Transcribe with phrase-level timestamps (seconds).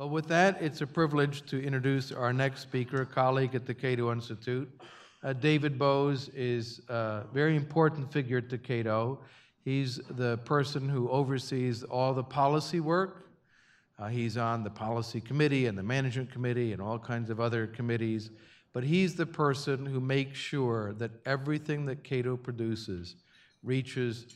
[0.00, 3.74] Well, with that, it's a privilege to introduce our next speaker, a colleague at the
[3.74, 4.66] Cato Institute.
[5.22, 9.18] Uh, David Boaz is a very important figure at Cato.
[9.62, 13.28] He's the person who oversees all the policy work.
[13.98, 17.66] Uh, he's on the policy committee and the management committee and all kinds of other
[17.66, 18.30] committees.
[18.72, 23.16] But he's the person who makes sure that everything that Cato produces
[23.62, 24.28] reaches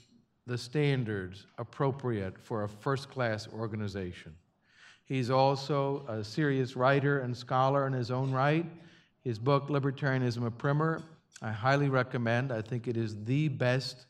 [0.47, 4.35] the standards appropriate for a first class organization.
[5.07, 8.67] He's also a serious writer and scholar in his own right.
[9.23, 11.03] His book, Libertarianism, a Primer,
[11.43, 12.53] I highly recommend.
[12.53, 14.07] I think it is the best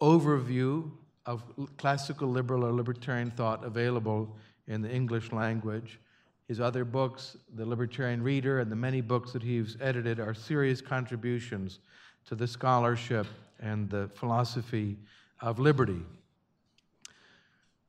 [0.00, 0.90] overview
[1.24, 1.42] of
[1.76, 4.36] classical liberal or libertarian thought available
[4.66, 5.98] in the English language.
[6.46, 10.80] His other books, The Libertarian Reader, and the many books that he's edited, are serious
[10.80, 11.80] contributions
[12.26, 13.26] to the scholarship
[13.60, 14.96] and the philosophy
[15.40, 16.00] of liberty.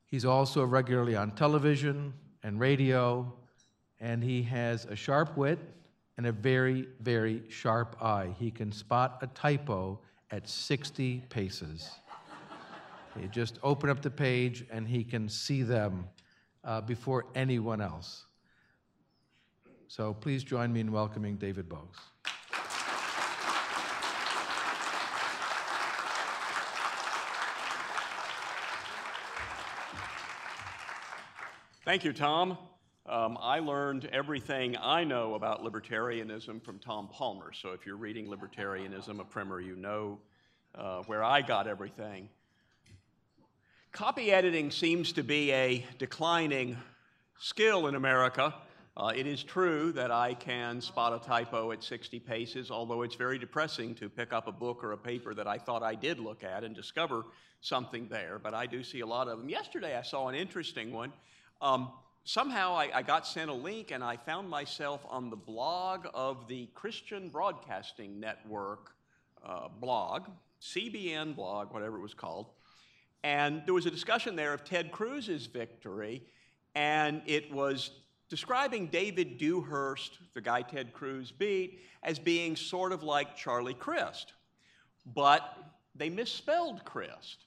[0.06, 2.12] He's also regularly on television
[2.42, 3.32] and radio,
[4.00, 5.58] and he has a sharp wit
[6.16, 8.34] and a very, very sharp eye.
[8.38, 9.98] He can spot a typo
[10.30, 11.90] at 60 paces.
[13.20, 16.06] you just open up the page and he can see them
[16.64, 18.26] uh, before anyone else.
[19.88, 21.96] So please join me in welcoming David Boaz.
[31.90, 32.56] Thank you, Tom.
[33.04, 37.50] Um, I learned everything I know about libertarianism from Tom Palmer.
[37.52, 40.20] So if you're reading Libertarianism, a primer, you know
[40.76, 42.28] uh, where I got everything.
[43.90, 46.76] Copy editing seems to be a declining
[47.40, 48.54] skill in America.
[48.96, 53.16] Uh, it is true that I can spot a typo at 60 paces, although it's
[53.16, 56.20] very depressing to pick up a book or a paper that I thought I did
[56.20, 57.24] look at and discover
[57.62, 59.48] something there, but I do see a lot of them.
[59.48, 61.12] Yesterday I saw an interesting one.
[61.62, 61.90] Um,
[62.24, 66.48] somehow I, I, got sent a link and I found myself on the blog of
[66.48, 68.94] the Christian Broadcasting Network
[69.44, 70.28] uh, blog,
[70.62, 72.46] CBN blog, whatever it was called.
[73.22, 76.22] And there was a discussion there of Ted Cruz's victory,
[76.74, 77.90] and it was
[78.30, 84.32] describing David Dewhurst, the guy Ted Cruz beat, as being sort of like Charlie Crist.
[85.04, 85.58] But
[85.94, 87.44] they misspelled Crist.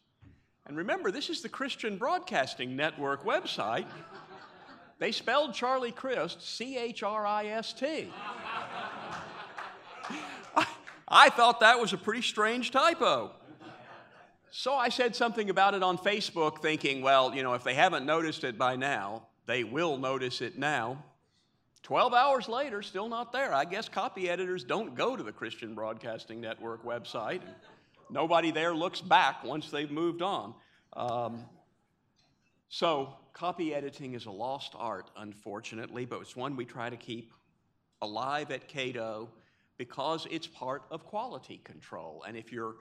[0.66, 3.85] And remember, this is the Christian Broadcasting Network website.
[5.00, 8.12] They spelled Charlie Crist C H R I S T.
[11.07, 13.31] I thought that was a pretty strange typo.
[14.51, 18.06] So I said something about it on Facebook, thinking, well, you know, if they haven't
[18.06, 21.03] noticed it by now, they will notice it now.
[21.81, 23.53] 12 hours later, still not there.
[23.53, 27.41] I guess copy editors don't go to the Christian Broadcasting Network website.
[28.09, 30.53] Nobody there looks back once they've moved on.
[30.93, 31.45] Um,
[32.69, 37.33] so, copy editing is a lost art, unfortunately, but it's one we try to keep
[38.01, 39.29] alive at Cato
[39.77, 42.23] because it's part of quality control.
[42.27, 42.75] And if you're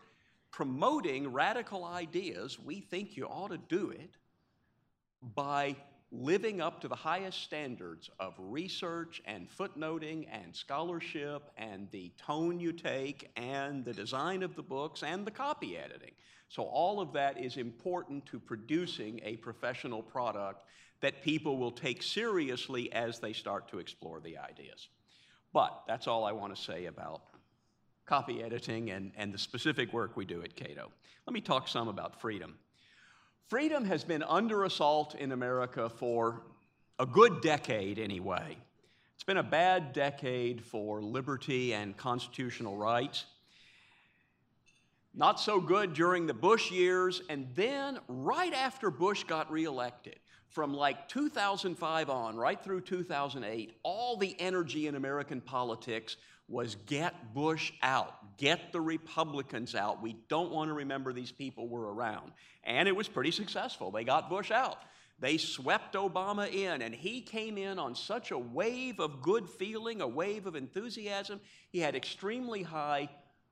[0.51, 4.17] promoting radical ideas, we think you ought to do it
[5.35, 5.77] by
[6.13, 12.61] living up to the highest standards of research and footnoting and scholarship and the tone
[12.61, 16.13] you take and the design of the books and the copy editing.
[16.51, 20.67] So, all of that is important to producing a professional product
[21.01, 24.89] that people will take seriously as they start to explore the ideas.
[25.55, 27.23] But that's all I want to say about
[28.05, 30.93] copy editing and, and the specific work we do at Cato.
[31.27, 32.59] Let me talk some about freedom.
[33.53, 36.41] Freedom has been under assault in America for
[36.99, 38.57] a good decade, anyway.
[39.15, 43.27] It's been a bad decade for liberty and constitutional rights.
[45.13, 50.17] Not so good during the Bush years, and then right after Bush got reelected,
[50.53, 56.17] from like 2005 on, right through 2008, all the energy in American politics
[56.49, 60.03] was get Bush out, get the Republicans out.
[60.03, 62.33] We don't want to remember these people were around.
[62.65, 63.91] And it was pretty successful.
[63.91, 64.79] They got Bush out.
[65.19, 70.01] They swept Obama in, and he came in on such a wave of good feeling,
[70.01, 71.41] a wave of enthusiasm.
[71.71, 73.09] He had extremely high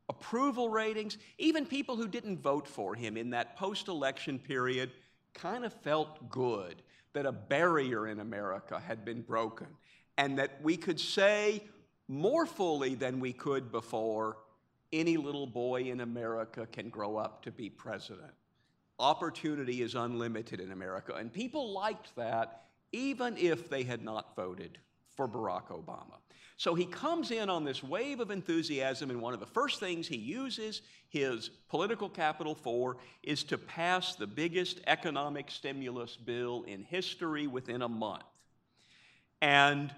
[0.09, 1.17] approval ratings.
[1.39, 4.91] Even people who didn't vote for him in that post election period
[5.33, 6.83] kind of felt good
[7.13, 9.67] that a barrier in America had been broken
[10.17, 11.63] and that we could say
[12.09, 14.37] more fully than we could before
[14.93, 18.33] any little boy in America can grow up to be president.
[18.99, 24.79] Opportunity is unlimited in America, and people liked that even if they had not voted
[25.17, 26.19] for Barack Obama.
[26.57, 30.07] So he comes in on this wave of enthusiasm, and one of the first things
[30.07, 36.83] he uses his political capital for is to pass the biggest economic stimulus bill in
[36.83, 38.25] history within a month.
[39.41, 39.91] And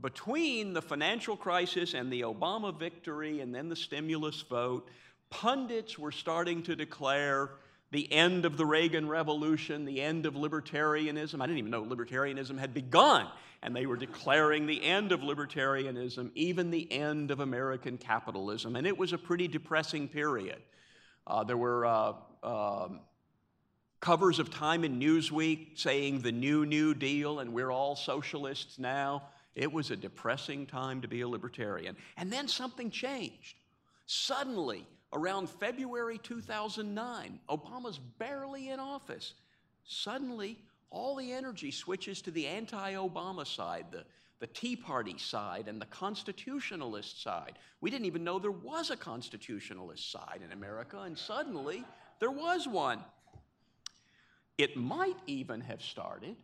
[0.00, 4.88] between the financial crisis and the Obama victory and then the stimulus vote,
[5.30, 7.50] pundits were starting to declare
[7.90, 11.40] the end of the Reagan Revolution, the end of libertarianism.
[11.40, 13.28] I didn't even know libertarianism had begun.
[13.64, 18.76] And they were declaring the end of libertarianism, even the end of American capitalism.
[18.76, 20.60] And it was a pretty depressing period.
[21.26, 22.12] Uh, there were uh,
[22.42, 22.88] uh,
[24.00, 29.22] covers of Time and Newsweek saying the new New Deal and we're all socialists now.
[29.54, 31.96] It was a depressing time to be a libertarian.
[32.18, 33.56] And then something changed.
[34.04, 39.32] Suddenly, around February 2009, Obama's barely in office.
[39.84, 40.58] Suddenly,
[40.94, 44.04] all the energy switches to the anti Obama side, the,
[44.38, 47.58] the Tea Party side, and the constitutionalist side.
[47.80, 51.84] We didn't even know there was a constitutionalist side in America, and suddenly
[52.20, 53.00] there was one.
[54.56, 56.36] It might even have started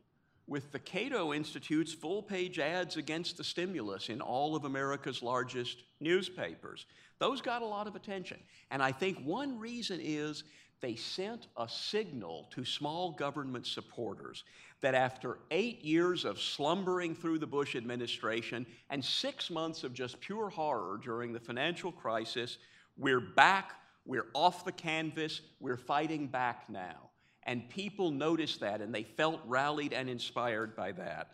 [0.49, 5.85] with the Cato Institute's full page ads against the stimulus in all of America's largest
[6.01, 6.87] newspapers.
[7.21, 8.39] Those got a lot of attention.
[8.73, 10.43] And I think one reason is
[10.81, 14.45] they sent a signal to small government supporters
[14.81, 20.21] that after eight years of slumbering through the Bush administration and six months of just
[20.21, 22.59] pure horror during the financial crisis,
[22.97, 23.73] we're back,
[24.07, 27.11] we're off the canvas, we're fighting back now.
[27.45, 31.33] And people noticed that and they felt rallied and inspired by that.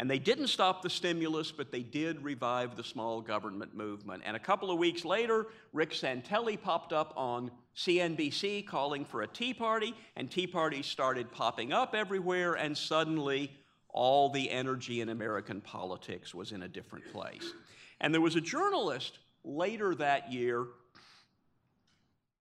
[0.00, 4.22] And they didn't stop the stimulus, but they did revive the small government movement.
[4.24, 9.26] And a couple of weeks later, Rick Santelli popped up on CNBC calling for a
[9.26, 13.52] Tea Party, and Tea Parties started popping up everywhere, and suddenly
[13.90, 17.52] all the energy in American politics was in a different place.
[18.00, 20.64] And there was a journalist later that year,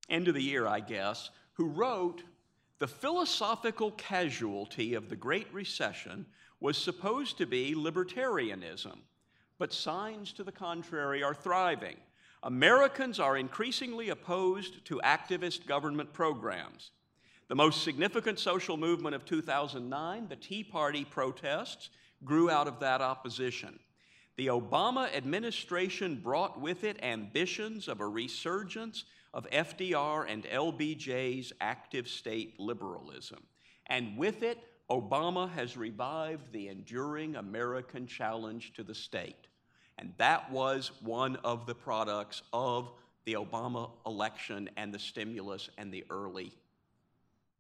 [0.08, 2.24] end of the year, I guess, who wrote
[2.80, 6.26] the philosophical casualty of the Great Recession
[6.60, 8.98] was supposed to be libertarianism,
[9.58, 11.98] but signs to the contrary are thriving.
[12.44, 16.92] Americans are increasingly opposed to activist government programs.
[17.50, 21.90] The most significant social movement of 2009, the Tea Party protests,
[22.24, 23.80] grew out of that opposition.
[24.38, 29.04] The Obama administration brought with it ambitions of a resurgence
[29.34, 33.44] of FDR and LBJ's active state liberalism.
[33.88, 34.60] And with it,
[34.90, 39.48] Obama has revived the enduring American challenge to the state.
[39.98, 42.92] And that was one of the products of
[43.26, 46.54] the Obama election and the stimulus and the early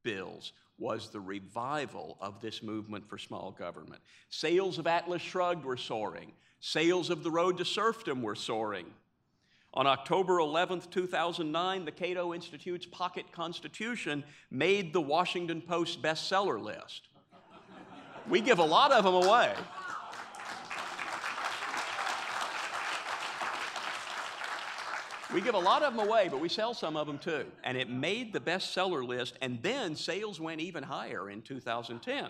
[0.03, 4.01] bills was the revival of this movement for small government.
[4.29, 6.31] Sales of Atlas Shrugged were soaring.
[6.61, 8.85] Sales of The Road to Serfdom were soaring.
[9.73, 17.08] On October 11th, 2009, the Cato Institute's Pocket Constitution made the Washington Post bestseller list.
[18.29, 19.53] We give a lot of them away.
[25.33, 27.45] We give a lot of them away, but we sell some of them too.
[27.63, 32.29] And it made the bestseller list, and then sales went even higher in 2010.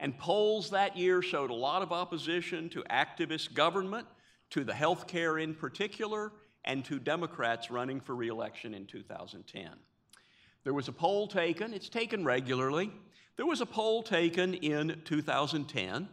[0.00, 4.06] And polls that year showed a lot of opposition to activist government
[4.50, 6.32] to the health care in particular,
[6.64, 9.68] and to Democrats running for reelection in 2010.
[10.62, 12.90] There was a poll taken, it's taken regularly.
[13.36, 16.08] There was a poll taken in 2010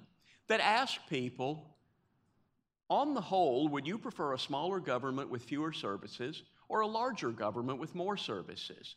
[0.48, 1.68] that asked people,
[2.90, 7.30] on the whole, would you prefer a smaller government with fewer services or a larger
[7.30, 8.96] government with more services?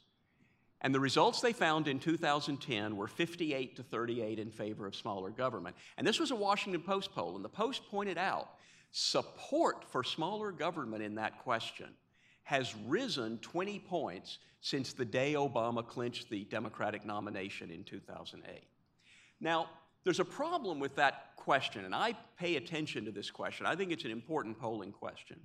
[0.81, 5.31] And the results they found in 2010 were 58 to 38 in favor of smaller
[5.31, 5.77] government.
[5.97, 8.49] And this was a Washington Post poll, and the Post pointed out
[8.97, 11.89] Support for smaller government in that question
[12.45, 18.63] has risen 20 points since the day Obama clinched the Democratic nomination in 2008.
[19.41, 19.69] Now,
[20.05, 23.67] there's a problem with that question, and I pay attention to this question.
[23.67, 25.41] I think it's an important polling question.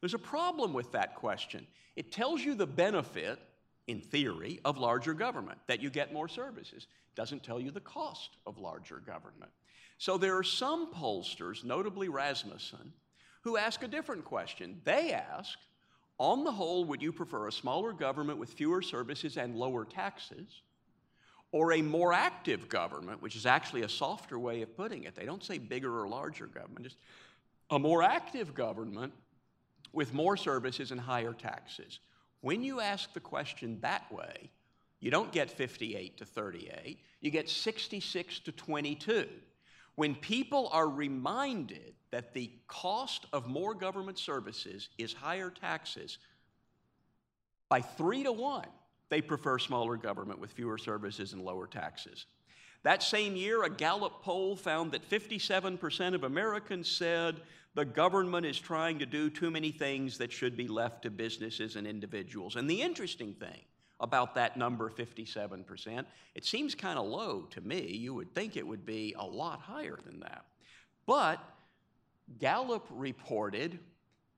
[0.00, 1.66] There's a problem with that question.
[1.96, 3.38] It tells you the benefit,
[3.86, 6.86] in theory, of larger government, that you get more services.
[7.12, 9.50] It doesn't tell you the cost of larger government.
[9.98, 12.94] So there are some pollsters, notably Rasmussen,
[13.42, 14.80] who ask a different question.
[14.84, 15.58] They ask,
[16.20, 20.60] on the whole, would you prefer a smaller government with fewer services and lower taxes?
[21.50, 25.16] Or a more active government, which is actually a softer way of putting it.
[25.16, 26.98] They don't say bigger or larger government, just
[27.70, 29.14] a more active government
[29.92, 32.00] with more services and higher taxes.
[32.42, 34.50] When you ask the question that way,
[35.00, 39.26] you don't get 58 to 38, you get 66 to 22.
[40.00, 46.16] When people are reminded that the cost of more government services is higher taxes,
[47.68, 48.70] by three to one,
[49.10, 52.24] they prefer smaller government with fewer services and lower taxes.
[52.82, 57.42] That same year, a Gallup poll found that 57% of Americans said
[57.74, 61.76] the government is trying to do too many things that should be left to businesses
[61.76, 62.56] and individuals.
[62.56, 63.60] And the interesting thing
[64.00, 66.04] about that number, 57%,
[66.34, 67.86] it seems kind of low to me.
[67.88, 70.44] You would think it would be a lot higher than that.
[71.06, 71.42] But
[72.38, 73.78] Gallup reported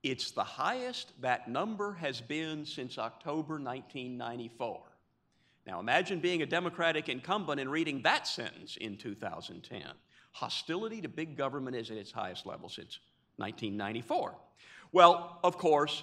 [0.02, 4.80] it's the highest that number has been since October 1994.
[5.66, 9.82] Now imagine being a Democratic incumbent and reading that sentence in 2010.
[10.32, 12.98] Hostility to big government is at its highest level since
[13.36, 14.34] 1994.
[14.90, 16.02] Well, of course,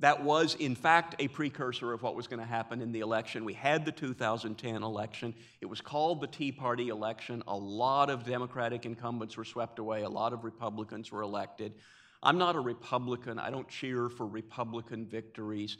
[0.00, 3.44] that was in fact a precursor of what was going to happen in the election.
[3.44, 5.34] We had the 2010 election.
[5.60, 7.42] It was called the Tea Party election.
[7.48, 11.74] A lot of Democratic incumbents were swept away, a lot of Republicans were elected.
[12.22, 13.38] I'm not a Republican.
[13.38, 15.76] I don't cheer for Republican victories.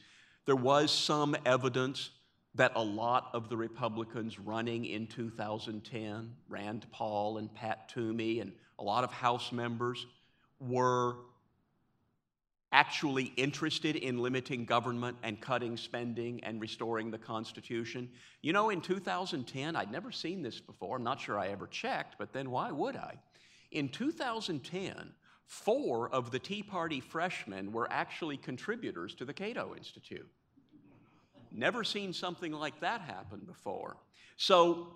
[0.46, 2.10] There was some evidence
[2.54, 8.52] that a lot of the Republicans running in 2010, Rand Paul and Pat Toomey, and
[8.78, 10.06] a lot of House members,
[10.60, 11.16] were
[12.72, 18.10] actually interested in limiting government and cutting spending and restoring the Constitution.
[18.42, 20.96] You know, in 2010, I'd never seen this before.
[20.96, 23.14] I'm not sure I ever checked, but then why would I?
[23.70, 25.12] In 2010,
[25.46, 30.28] four of the Tea Party freshmen were actually contributors to the Cato Institute.
[31.50, 33.96] Never seen something like that happen before.
[34.36, 34.92] So,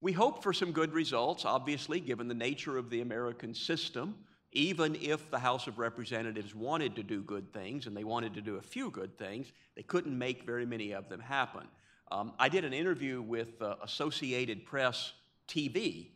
[0.00, 4.14] we hope for some good results, obviously, given the nature of the American system.
[4.52, 8.40] Even if the House of Representatives wanted to do good things, and they wanted to
[8.40, 11.66] do a few good things, they couldn't make very many of them happen.
[12.10, 15.12] Um, I did an interview with uh, Associated Press
[15.46, 16.08] TV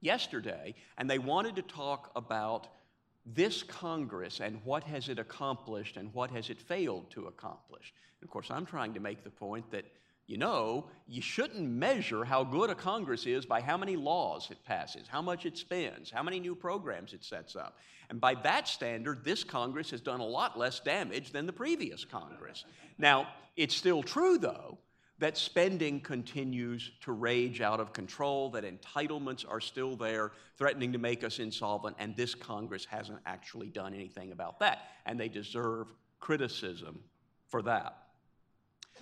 [0.00, 2.68] yesterday, and they wanted to talk about
[3.26, 7.92] this Congress and what has it accomplished and what has it failed to accomplish.
[8.20, 9.84] And of course, I'm trying to make the point that
[10.26, 14.58] you know, you shouldn't measure how good a Congress is by how many laws it
[14.64, 17.76] passes, how much it spends, how many new programs it sets up.
[18.08, 22.04] And by that standard, this Congress has done a lot less damage than the previous
[22.04, 22.64] Congress.
[22.98, 24.78] Now, it's still true, though,
[25.18, 30.98] that spending continues to rage out of control, that entitlements are still there, threatening to
[30.98, 34.80] make us insolvent, and this Congress hasn't actually done anything about that.
[35.06, 37.00] And they deserve criticism
[37.48, 38.01] for that.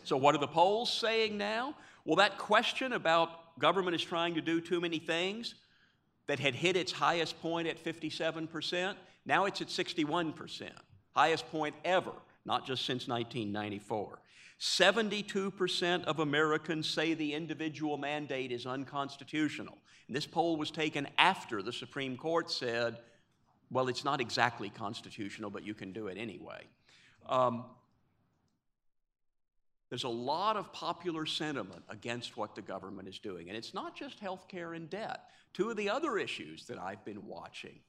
[0.05, 1.75] So, what are the polls saying now?
[2.05, 5.55] Well, that question about government is trying to do too many things
[6.27, 8.95] that had hit its highest point at 57%,
[9.27, 10.71] now it's at 61%.
[11.15, 12.13] Highest point ever,
[12.45, 14.19] not just since 1994.
[14.61, 19.79] 72% of Americans say the individual mandate is unconstitutional.
[20.07, 22.99] And this poll was taken after the Supreme Court said,
[23.71, 26.63] well, it's not exactly constitutional, but you can do it anyway.
[27.29, 27.65] Um,
[29.91, 33.49] there's a lot of popular sentiment against what the government is doing.
[33.49, 35.25] And it's not just health care and debt.
[35.53, 37.81] Two of the other issues that I've been watching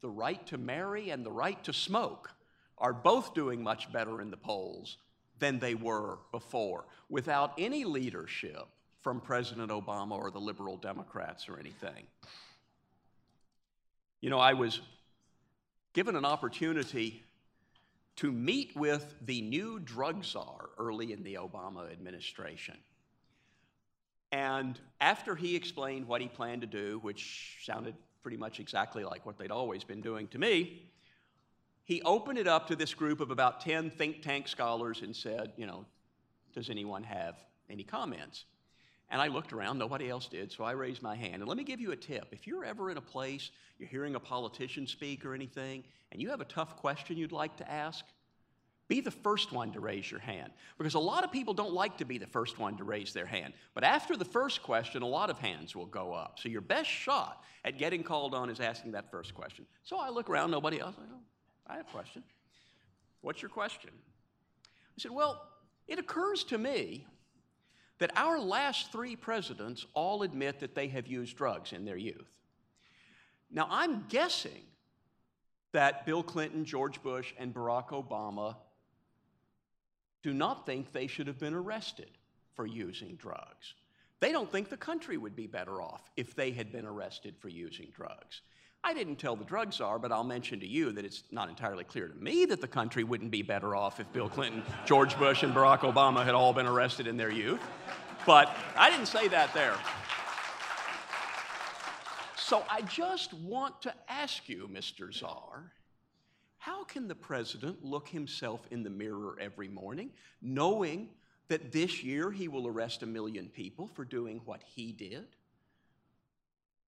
[0.00, 2.30] the right to marry and the right to smoke
[2.78, 4.98] are both doing much better in the polls
[5.40, 8.66] than they were before, without any leadership
[9.00, 12.06] from President Obama or the liberal Democrats or anything.
[14.20, 14.80] You know, I was
[15.92, 17.24] given an opportunity
[18.18, 22.76] to meet with the new drug czar early in the Obama administration.
[24.32, 27.94] And after he explained what he planned to do, which sounded
[28.24, 30.82] pretty much exactly like what they'd always been doing to me,
[31.84, 35.52] he opened it up to this group of about 10 think tank scholars and said,
[35.56, 35.86] you know,
[36.52, 37.36] does anyone have
[37.70, 38.46] any comments?
[39.10, 41.36] And I looked around, nobody else did, so I raised my hand.
[41.36, 42.28] And let me give you a tip.
[42.30, 46.28] If you're ever in a place, you're hearing a politician speak or anything, and you
[46.28, 48.04] have a tough question you'd like to ask,
[48.88, 50.50] be the first one to raise your hand.
[50.78, 53.26] Because a lot of people don't like to be the first one to raise their
[53.26, 53.52] hand.
[53.74, 56.38] But after the first question, a lot of hands will go up.
[56.40, 59.66] So your best shot at getting called on is asking that first question.
[59.84, 60.96] So I look around, nobody else.
[60.98, 61.18] I go,
[61.66, 62.22] I have a question.
[63.20, 63.90] What's your question?
[64.64, 65.46] I said, Well,
[65.86, 67.06] it occurs to me
[67.98, 72.30] that our last three presidents all admit that they have used drugs in their youth.
[73.50, 74.62] Now, I'm guessing
[75.72, 78.56] that Bill Clinton, George Bush, and Barack Obama
[80.22, 82.10] do not think they should have been arrested
[82.54, 83.74] for using drugs.
[84.20, 87.48] They don't think the country would be better off if they had been arrested for
[87.48, 88.42] using drugs.
[88.84, 91.84] I didn't tell the drug czar, but I'll mention to you that it's not entirely
[91.84, 95.42] clear to me that the country wouldn't be better off if Bill Clinton, George Bush,
[95.42, 97.60] and Barack Obama had all been arrested in their youth.
[98.24, 99.74] But I didn't say that there.
[102.36, 105.12] So I just want to ask you, Mr.
[105.12, 105.72] Czar,
[106.56, 111.10] how can the president look himself in the mirror every morning knowing
[111.48, 115.26] that this year he will arrest a million people for doing what he did?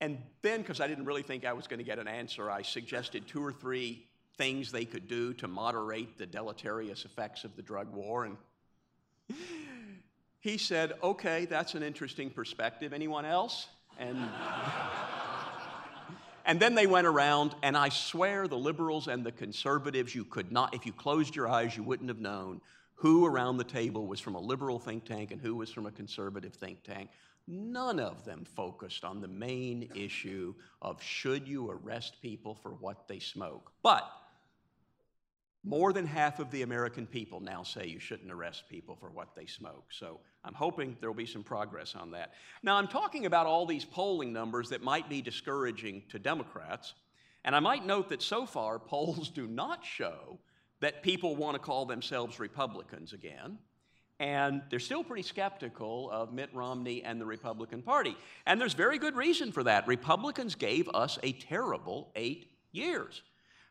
[0.00, 2.62] And then, because I didn't really think I was going to get an answer, I
[2.62, 7.62] suggested two or three things they could do to moderate the deleterious effects of the
[7.62, 8.24] drug war.
[8.24, 8.36] And
[10.40, 12.92] he said, Okay, that's an interesting perspective.
[12.92, 13.66] Anyone else?
[13.98, 14.18] And,
[16.46, 20.50] and then they went around, and I swear the liberals and the conservatives, you could
[20.50, 22.62] not, if you closed your eyes, you wouldn't have known
[23.00, 25.90] who around the table was from a liberal think tank and who was from a
[25.90, 27.08] conservative think tank.
[27.52, 33.08] None of them focused on the main issue of should you arrest people for what
[33.08, 33.72] they smoke.
[33.82, 34.08] But
[35.64, 39.34] more than half of the American people now say you shouldn't arrest people for what
[39.34, 39.86] they smoke.
[39.90, 42.34] So I'm hoping there will be some progress on that.
[42.62, 46.94] Now, I'm talking about all these polling numbers that might be discouraging to Democrats.
[47.44, 50.38] And I might note that so far, polls do not show
[50.78, 53.58] that people want to call themselves Republicans again
[54.20, 58.14] and they're still pretty skeptical of Mitt Romney and the Republican Party.
[58.46, 59.88] And there's very good reason for that.
[59.88, 63.22] Republicans gave us a terrible eight years.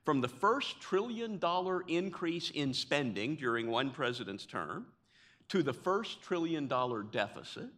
[0.04, 4.88] From the first trillion dollar increase in spending during one president's term
[5.50, 7.70] to the first trillion dollar deficit,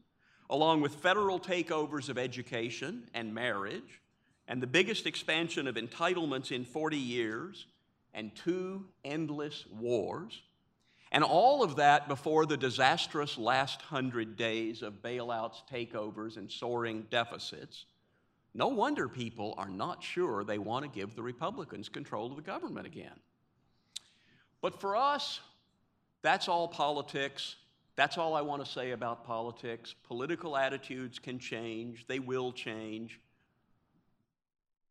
[0.50, 4.02] along with federal takeovers of education and marriage,
[4.48, 7.66] and the biggest expansion of entitlements in 40 years,
[8.14, 10.42] and two endless wars
[11.12, 17.06] and all of that before the disastrous last hundred days of bailouts, takeovers, and soaring
[17.10, 17.86] deficits.
[18.54, 22.42] No wonder people are not sure they want to give the Republicans control of the
[22.42, 23.20] government again.
[24.62, 25.40] But for us,
[26.22, 27.56] that's all politics.
[27.96, 29.96] That's all I want to say about politics.
[30.08, 33.20] Political attitudes can change, they will change.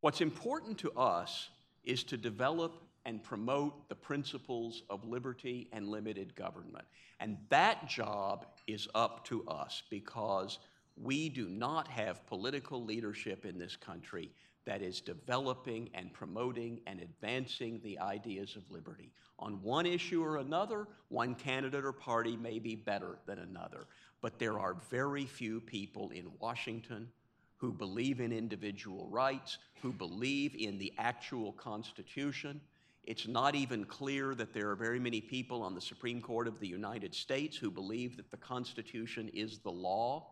[0.00, 1.48] What's important to us
[1.84, 6.84] is to develop and promote the principles of liberty and limited government.
[7.18, 10.58] And that job is up to us because
[10.96, 14.30] we do not have political leadership in this country
[14.66, 19.10] that is developing and promoting and advancing the ideas of liberty.
[19.38, 23.86] On one issue or another, one candidate or party may be better than another,
[24.20, 27.08] but there are very few people in Washington
[27.56, 32.60] who believe in individual rights, who believe in the actual Constitution,
[33.04, 36.60] it's not even clear that there are very many people on the Supreme Court of
[36.60, 40.26] the United States who believe that the Constitution is the law.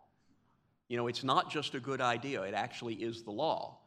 [0.88, 3.78] You know, it's not just a good idea, it actually is the law.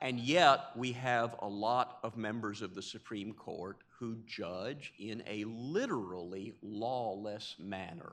[0.00, 5.22] And yet, we have a lot of members of the Supreme Court who judge in
[5.26, 8.12] a literally lawless manner.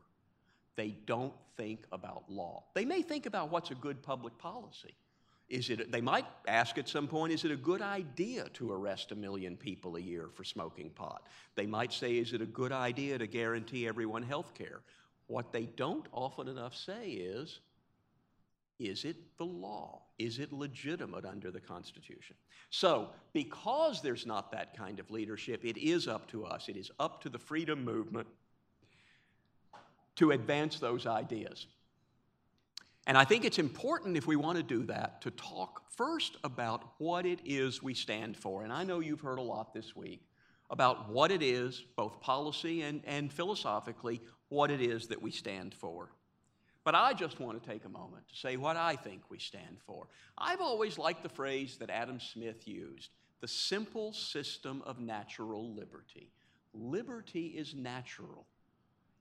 [0.76, 2.64] They don't think about law.
[2.76, 4.96] They may think about what's a good public policy,
[5.52, 9.12] is it, they might ask at some point, is it a good idea to arrest
[9.12, 11.28] a million people a year for smoking pot?
[11.56, 14.80] They might say, is it a good idea to guarantee everyone health care?
[15.28, 17.60] What they don't often enough say is,
[18.80, 20.04] is it the law?
[20.18, 22.38] Is it legitimate under the Constitution?
[22.70, 26.92] So, because there's not that kind of leadership, it is up to us, it is
[26.98, 28.28] up to the freedom movement
[30.16, 31.68] to advance those ideas.
[33.08, 36.84] And I think it's important if we want to do that to talk first about
[37.00, 38.64] what it is we stand for.
[38.64, 40.22] And I know you've heard a lot this week
[40.70, 45.74] about what it is, both policy and, and philosophically, what it is that we stand
[45.74, 46.12] for.
[46.84, 49.78] But I just want to take a moment to say what I think we stand
[49.86, 50.08] for.
[50.38, 53.10] I've always liked the phrase that Adam Smith used
[53.42, 56.32] the simple system of natural liberty.
[56.74, 58.46] Liberty is natural.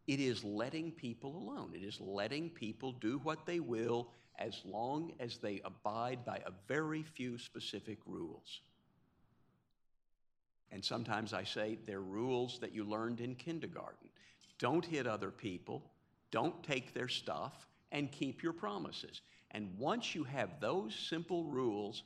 [0.06, 1.72] It is letting people alone.
[1.74, 4.08] It is letting people do what they will
[4.38, 8.60] as long as they abide by a very few specific rules.
[10.72, 14.08] And sometimes I say they're rules that you learned in kindergarten.
[14.58, 15.82] Don't hit other people,
[16.30, 19.20] don't take their stuff, and keep your promises.
[19.50, 22.04] And once you have those simple rules,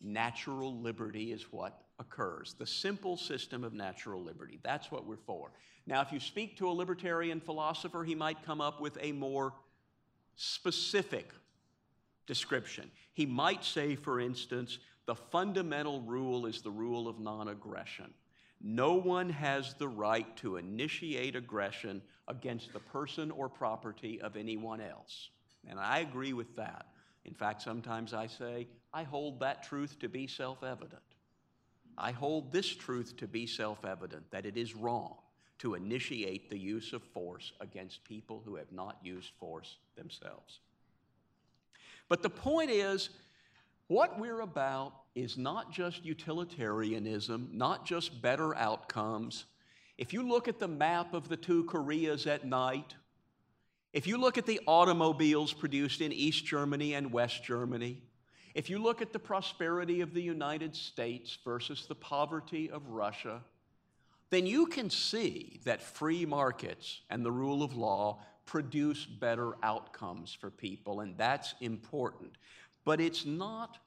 [0.00, 2.54] natural liberty is what occurs.
[2.58, 4.58] The simple system of natural liberty.
[4.62, 5.52] That's what we're for.
[5.86, 9.52] Now, if you speak to a libertarian philosopher, he might come up with a more
[10.36, 11.30] specific
[12.26, 12.90] description.
[13.12, 18.12] He might say, for instance, the fundamental rule is the rule of non aggression.
[18.60, 24.80] No one has the right to initiate aggression against the person or property of anyone
[24.80, 25.28] else.
[25.68, 26.86] And I agree with that.
[27.26, 31.02] In fact, sometimes I say, I hold that truth to be self evident.
[31.98, 35.16] I hold this truth to be self evident that it is wrong
[35.58, 40.60] to initiate the use of force against people who have not used force themselves.
[42.08, 43.10] But the point is,
[43.86, 49.44] what we're about is not just utilitarianism, not just better outcomes.
[49.96, 52.94] If you look at the map of the two Koreas at night,
[53.94, 58.02] If you look at the automobiles produced in East Germany and West Germany,
[58.54, 63.42] if you look at the prosperity of the United States versus the poverty of Russia,
[64.30, 70.32] then you can see that free markets and the rule of law produce better outcomes
[70.32, 72.32] for people, and that's important.
[72.84, 73.78] But it's not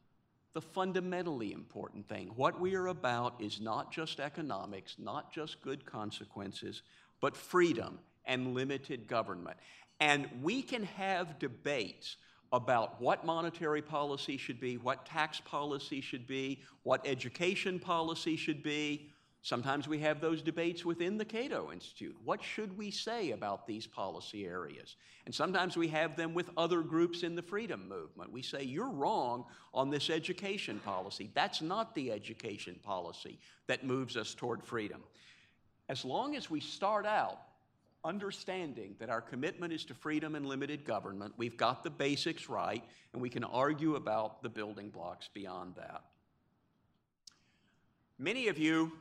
[0.54, 2.32] the fundamentally important thing.
[2.36, 6.82] What we are about is not just economics, not just good consequences,
[7.22, 9.58] but freedom and limited government.
[10.00, 12.18] And we can have debates
[12.52, 18.64] about what monetary policy should be, what tax policy should be, what education policy should
[18.64, 19.10] be,
[19.48, 22.18] Sometimes we have those debates within the Cato Institute.
[22.26, 24.98] What should we say about these policy areas?
[25.26, 28.30] And sometimes we have them with other groups in the freedom movement.
[28.30, 31.30] We say, you're wrong on this education policy.
[31.34, 35.02] That's not the education policy that moves us toward freedom.
[35.88, 37.40] As long as we start out
[38.08, 42.84] understanding that our commitment is to freedom and limited government, we've got the basics right,
[43.14, 46.04] and we can argue about the building blocks beyond that.
[48.18, 48.94] Many of you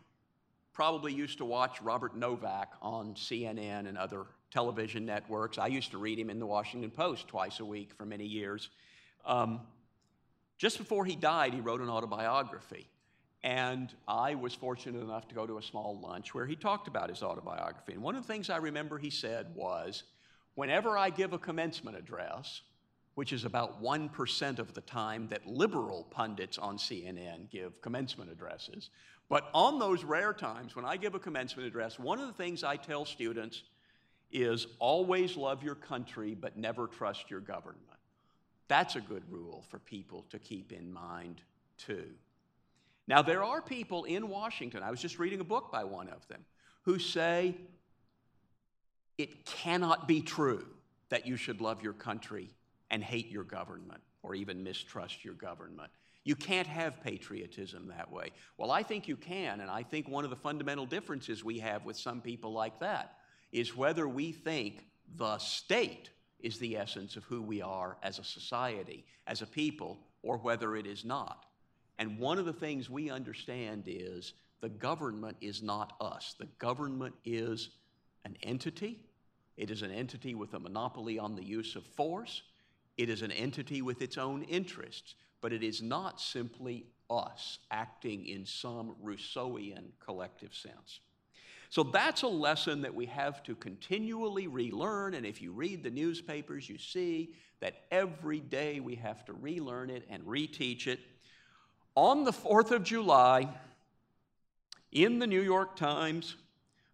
[0.73, 5.57] probably used to watch Robert Novak on CNN and other television networks.
[5.57, 8.69] I used to read him in the Washington Post twice a week for many years.
[9.25, 9.61] Um,
[10.59, 12.89] just before he died, he wrote an autobiography.
[13.47, 17.11] And I was fortunate enough to go to a small lunch where he talked about
[17.11, 17.93] his autobiography.
[17.93, 20.03] And one of the things I remember he said was
[20.57, 22.63] whenever I give a commencement address,
[23.15, 28.91] which is about 1% of the time that liberal pundits on CNN give commencement addresses.
[29.29, 32.65] But on those rare times when I give a commencement address, one of the things
[32.65, 33.63] I tell students
[34.33, 37.81] is always love your country, but never trust your government.
[38.67, 41.43] That's a good rule for people to keep in mind,
[41.79, 42.09] too.
[43.09, 46.27] Now, there are people in Washington, I was just reading a book by one of
[46.29, 46.45] them,
[46.83, 47.55] who say
[49.19, 50.67] it cannot be true
[51.09, 52.51] that you should love your country
[52.91, 55.91] and hate your government or even mistrust your government.
[56.25, 58.33] You can't have patriotism that way.
[58.59, 61.85] Well, I think you can, and I think one of the fundamental differences we have
[61.85, 63.19] with some people like that
[63.53, 68.25] is whether we think the state is the essence of who we are as a
[68.25, 71.47] society, as a people, or whether it is not.
[71.99, 76.35] And one of the things we understand is the government is not us.
[76.39, 77.71] The government is
[78.25, 79.01] an entity.
[79.57, 82.43] It is an entity with a monopoly on the use of force.
[82.97, 88.27] It is an entity with its own interests, but it is not simply us acting
[88.27, 91.01] in some Rousseauian collective sense.
[91.69, 95.15] So that's a lesson that we have to continually relearn.
[95.15, 99.91] And if you read the newspapers, you see that every day we have to relearn
[99.91, 101.01] it and reteach it.
[101.97, 103.49] On the 4th of July,
[104.93, 106.37] in the New York Times,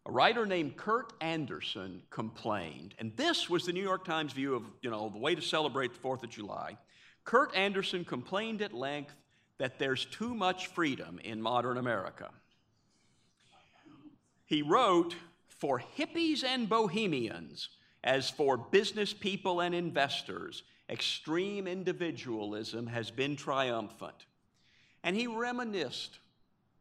[0.06, 4.62] a writer named Kurt Andersen complained, and this was the New York Times view of,
[4.80, 6.78] you know, the way to celebrate the 4th of July.
[7.24, 9.14] Kurt Andersen complained at length
[9.58, 12.30] that there's too much freedom in modern America.
[14.44, 15.16] He wrote,
[15.48, 17.70] For hippies and bohemians,
[18.04, 24.26] as for business people and investors, extreme individualism has been triumphant.
[25.04, 26.18] And he reminisced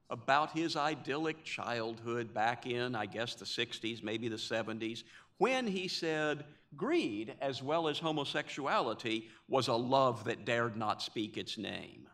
[0.10, 5.04] about his idyllic childhood back in, I guess, the 60s, maybe the 70s,
[5.38, 11.38] when he said greed, as well as homosexuality, was a love that dared not speak
[11.38, 12.08] its name.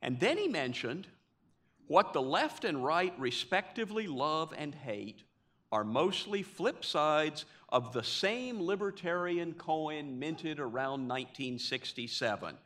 [0.00, 1.06] And then he mentioned
[1.88, 5.22] what the left and right respectively love and hate
[5.70, 12.56] are mostly flip sides of the same libertarian coin minted around 1967.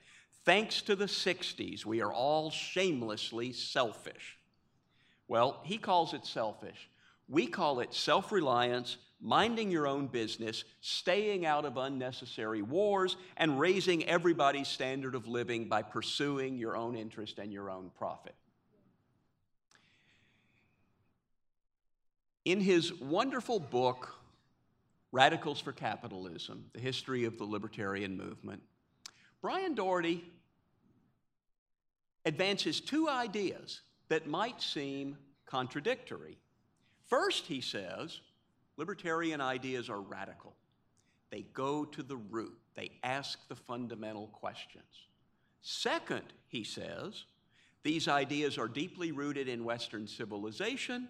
[0.44, 4.38] Thanks to the 60s, we are all shamelessly selfish.
[5.28, 6.88] Well, he calls it selfish.
[7.28, 13.60] We call it self reliance, minding your own business, staying out of unnecessary wars, and
[13.60, 18.34] raising everybody's standard of living by pursuing your own interest and your own profit.
[22.44, 24.16] In his wonderful book,
[25.12, 28.62] Radicals for Capitalism The History of the Libertarian Movement,
[29.42, 30.24] Brian Doherty
[32.24, 36.38] advances two ideas that might seem contradictory.
[37.06, 38.20] First, he says,
[38.76, 40.54] libertarian ideas are radical.
[41.30, 45.08] They go to the root, they ask the fundamental questions.
[45.62, 47.24] Second, he says,
[47.82, 51.08] these ideas are deeply rooted in Western civilization,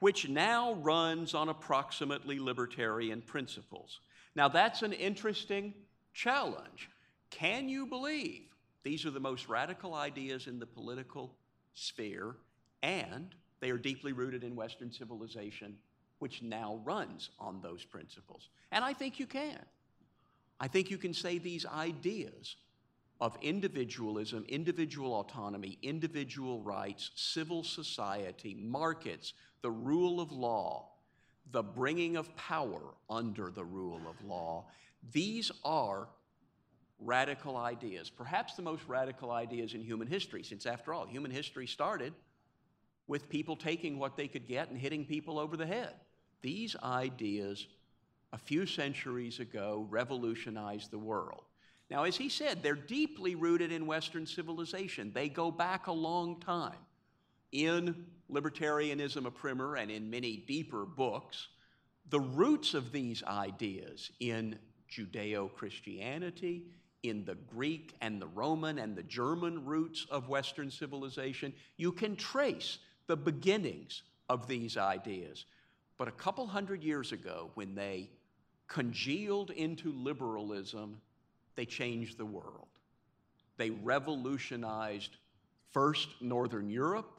[0.00, 4.00] which now runs on approximately libertarian principles.
[4.34, 5.74] Now, that's an interesting
[6.12, 6.88] challenge
[7.30, 8.44] can you believe
[8.82, 11.34] these are the most radical ideas in the political
[11.74, 12.36] sphere
[12.82, 15.76] and they are deeply rooted in Western civilization
[16.18, 18.48] which now runs on those principles.
[18.72, 19.58] And I think you can.
[20.60, 22.56] I think you can say these ideas
[23.20, 30.88] of individualism, individual autonomy, individual rights, civil society, markets, the rule of law,
[31.50, 34.66] the bringing of power under the rule of law,
[35.12, 36.08] these are
[37.00, 41.66] radical ideas, perhaps the most radical ideas in human history, since after all, human history
[41.66, 42.12] started
[43.06, 45.94] with people taking what they could get and hitting people over the head.
[46.42, 47.66] These ideas,
[48.32, 51.44] a few centuries ago, revolutionized the world.
[51.90, 55.10] Now, as he said, they're deeply rooted in Western civilization.
[55.14, 56.76] They go back a long time.
[57.50, 61.48] In Libertarianism, a primer, and in many deeper books,
[62.10, 64.58] the roots of these ideas in
[64.90, 66.66] Judeo Christianity,
[67.02, 72.16] in the Greek and the Roman and the German roots of Western civilization, you can
[72.16, 75.44] trace the beginnings of these ideas.
[75.96, 78.10] But a couple hundred years ago, when they
[78.66, 81.00] congealed into liberalism,
[81.56, 82.68] they changed the world.
[83.56, 85.16] They revolutionized
[85.72, 87.10] first Northern Europe,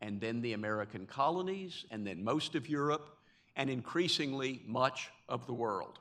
[0.00, 3.16] and then the American colonies, and then most of Europe,
[3.54, 5.98] and increasingly much of the world.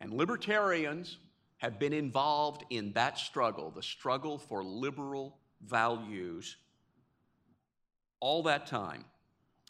[0.00, 1.18] And libertarians
[1.58, 6.56] have been involved in that struggle, the struggle for liberal values,
[8.20, 9.04] all that time.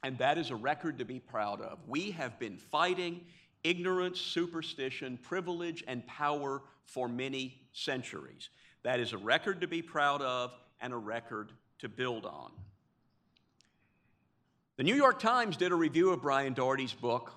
[0.03, 1.79] And that is a record to be proud of.
[1.87, 3.23] We have been fighting
[3.65, 8.51] ignorance, superstition, privilege, and power for many centuries.
[8.83, 12.53] That is a record to be proud of and a record to build on.
[14.77, 17.33] The New York Times did a review of Brian Doherty's book,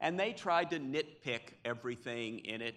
[0.00, 2.76] and they tried to nitpick everything in it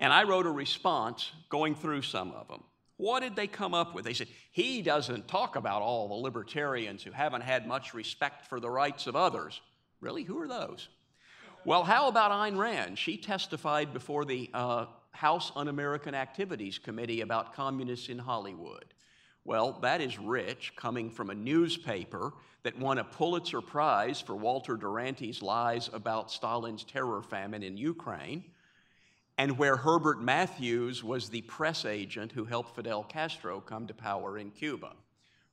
[0.00, 2.62] and I wrote a response going through some of them.
[2.96, 4.04] What did they come up with?
[4.04, 8.58] They said, he doesn't talk about all the libertarians who haven't had much respect for
[8.58, 9.60] the rights of others.
[10.00, 10.24] Really?
[10.24, 10.88] Who are those?
[11.64, 12.98] Well, how about Ayn Rand?
[12.98, 18.84] She testified before the uh, House Un American Activities Committee about communists in Hollywood.
[19.44, 22.32] Well, that is rich coming from a newspaper
[22.64, 28.44] that won a Pulitzer Prize for Walter Duranty's lies about Stalin's terror famine in Ukraine
[29.38, 34.36] and where Herbert Matthews was the press agent who helped Fidel Castro come to power
[34.36, 34.92] in Cuba.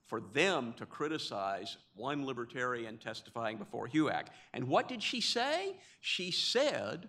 [0.06, 4.26] For them to criticize one libertarian testifying before HUAC.
[4.52, 5.76] And what did she say?
[6.00, 7.08] She said,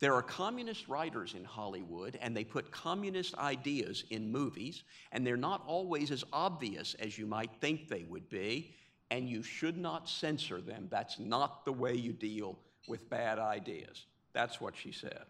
[0.00, 5.36] there are communist writers in Hollywood, and they put communist ideas in movies, and they're
[5.36, 8.74] not always as obvious as you might think they would be,
[9.10, 10.86] and you should not censor them.
[10.90, 14.04] That's not the way you deal with bad ideas.
[14.34, 15.24] That's what she said.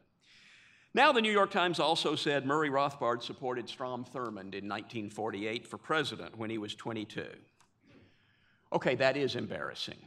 [0.99, 5.79] Now, the New York Times also said Murray Rothbard supported Strom Thurmond in 1948 for
[5.79, 7.25] president when he was 22.
[8.73, 10.01] Okay, that is embarrassing.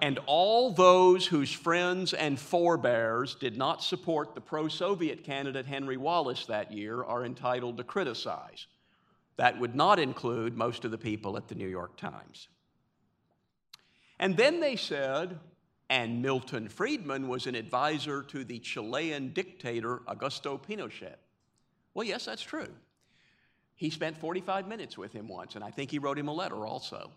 [0.00, 5.96] and all those whose friends and forebears did not support the pro Soviet candidate Henry
[5.96, 8.68] Wallace that year are entitled to criticize.
[9.36, 12.46] That would not include most of the people at the New York Times.
[14.20, 15.40] And then they said,
[15.92, 21.16] and Milton Friedman was an advisor to the Chilean dictator Augusto Pinochet.
[21.92, 22.70] Well, yes, that's true.
[23.74, 26.64] He spent 45 minutes with him once, and I think he wrote him a letter
[26.64, 27.10] also.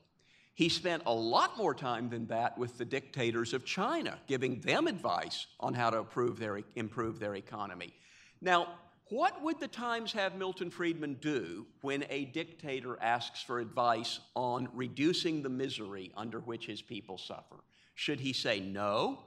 [0.56, 4.88] He spent a lot more time than that with the dictators of China, giving them
[4.88, 7.94] advice on how to improve their, improve their economy.
[8.42, 8.68] Now,
[9.08, 14.68] what would the Times have Milton Friedman do when a dictator asks for advice on
[14.74, 17.56] reducing the misery under which his people suffer?
[17.96, 19.20] Should he say, No,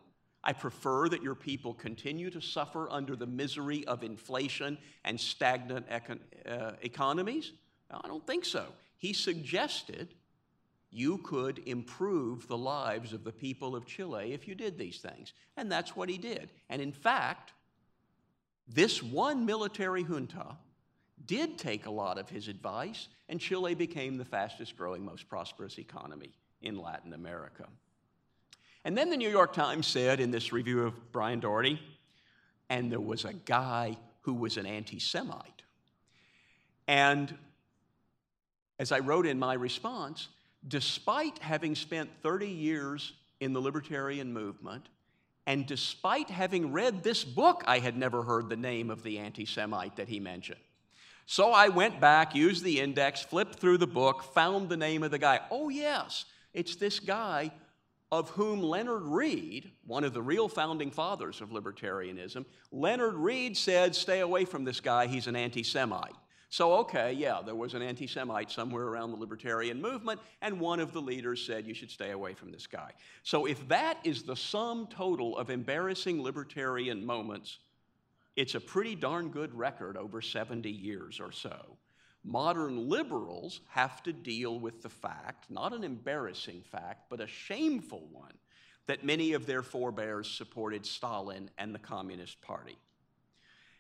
[0.45, 5.89] I prefer that your people continue to suffer under the misery of inflation and stagnant
[5.89, 7.53] econ- uh, economies?
[7.91, 8.67] No, I don't think so.
[8.99, 10.15] He suggested
[10.91, 15.33] you could improve the lives of the people of Chile if you did these things.
[15.57, 16.51] And that's what he did.
[16.71, 17.53] And in fact,
[18.67, 20.57] this one military junta
[21.27, 25.79] did take a lot of his advice, and Chile became the fastest growing, most prosperous
[25.79, 27.67] economy in Latin America.
[28.89, 31.79] And then the New York Times said in this review of Brian Doherty,
[32.71, 35.61] and there was a guy who was an anti Semite.
[36.87, 37.37] And
[38.79, 40.29] as I wrote in my response,
[40.67, 44.89] despite having spent 30 years in the libertarian movement,
[45.47, 49.45] and despite having read this book, I had never heard the name of the anti
[49.45, 50.61] Semite that he mentioned.
[51.27, 55.11] So I went back, used the index, flipped through the book, found the name of
[55.11, 55.41] the guy.
[55.51, 56.25] Oh, yes,
[56.55, 57.53] it's this guy
[58.11, 63.95] of whom Leonard Read, one of the real founding fathers of libertarianism, Leonard Read said,
[63.95, 66.15] Stay away from this guy, he's an anti Semite.
[66.51, 70.81] So, okay, yeah, there was an anti Semite somewhere around the libertarian movement, and one
[70.81, 72.93] of the leaders said you should stay away from this guy.
[73.23, 77.59] So, if that is the sum total of embarrassing libertarian moments,
[78.37, 81.77] it's a pretty darn good record over 70 years or so.
[82.25, 88.09] Modern liberals have to deal with the fact, not an embarrassing fact, but a shameful
[88.13, 88.35] one,
[88.87, 92.77] that many of their forebears supported Stalin and the Communist Party.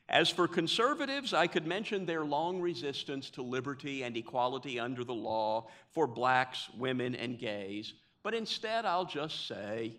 [0.09, 5.15] As for conservatives, I could mention their long resistance to liberty and equality under the
[5.15, 9.97] law for blacks, women, and gays, but instead I'll just say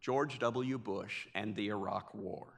[0.00, 0.78] George W.
[0.78, 2.55] Bush and the Iraq War.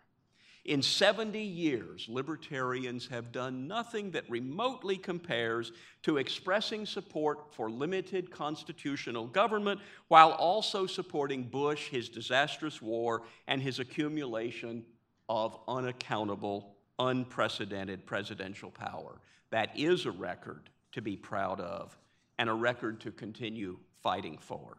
[0.64, 8.30] In 70 years, libertarians have done nothing that remotely compares to expressing support for limited
[8.30, 14.84] constitutional government while also supporting Bush, his disastrous war, and his accumulation
[15.28, 19.20] of unaccountable unprecedented presidential power.
[19.50, 21.96] That is a record to be proud of
[22.38, 24.76] and a record to continue fighting for.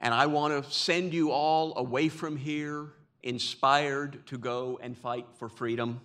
[0.00, 5.26] And I want to send you all away from here inspired to go and fight
[5.38, 6.00] for freedom.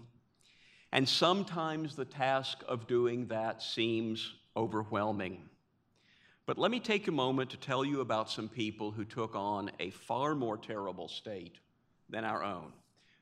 [0.91, 5.49] And sometimes the task of doing that seems overwhelming.
[6.45, 9.69] But let me take a moment to tell you about some people who took on
[9.79, 11.57] a far more terrible state
[12.09, 12.71] than our own.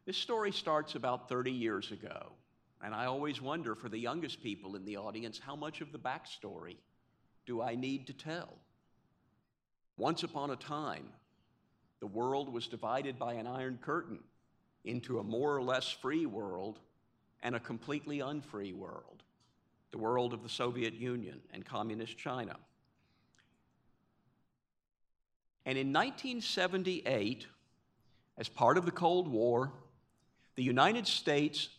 [0.05, 2.33] This story starts about 30 years ago,
[2.83, 5.97] and I always wonder for the youngest people in the audience how much of the
[5.97, 6.77] backstory
[7.47, 8.53] do I need to tell?
[9.97, 11.07] Once upon a time,
[11.99, 14.19] the world was divided by an iron curtain
[14.83, 16.79] into a more or less free world
[17.41, 19.23] and a completely unfree world,
[19.91, 22.57] the world of the Soviet Union and Communist China.
[25.65, 27.47] And in 1978,
[28.37, 29.71] as part of the Cold War,
[30.55, 31.69] the United States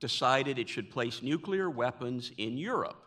[0.00, 3.04] decided it should place nuclear weapons in Europe.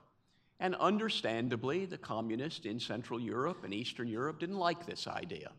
[0.59, 5.51] And understandably, the communists in Central Europe and Eastern Europe didn't like this idea.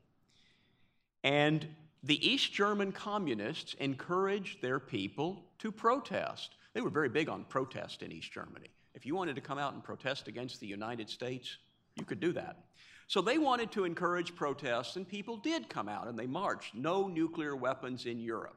[1.24, 1.66] And
[2.02, 6.56] the East German communists encouraged their people to protest.
[6.74, 8.68] They were very big on protest in East Germany.
[8.94, 11.58] If you wanted to come out and protest against the United States,
[11.96, 12.64] you could do that.
[13.06, 17.08] So they wanted to encourage protests, and people did come out and they marched no
[17.08, 18.56] nuclear weapons in Europe.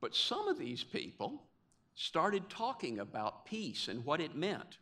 [0.00, 1.42] But some of these people
[1.94, 4.78] started talking about peace and what it meant.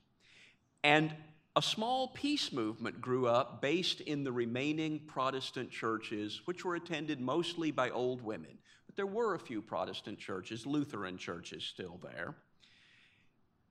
[0.83, 1.12] And
[1.57, 7.21] a small peace movement grew up based in the remaining Protestant churches, which were attended
[7.21, 8.59] mostly by old women.
[8.87, 12.37] But there were a few Protestant churches, Lutheran churches still there.